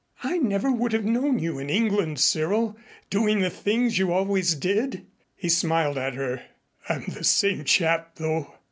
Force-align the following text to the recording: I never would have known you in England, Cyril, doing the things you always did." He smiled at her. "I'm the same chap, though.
I 0.23 0.39
never 0.39 0.71
would 0.71 0.93
have 0.93 1.05
known 1.05 1.37
you 1.37 1.59
in 1.59 1.69
England, 1.69 2.19
Cyril, 2.19 2.75
doing 3.11 3.41
the 3.41 3.51
things 3.51 3.99
you 3.99 4.11
always 4.11 4.55
did." 4.55 5.05
He 5.35 5.47
smiled 5.47 5.99
at 5.99 6.15
her. 6.15 6.41
"I'm 6.89 7.03
the 7.05 7.23
same 7.23 7.65
chap, 7.65 8.15
though. 8.15 8.51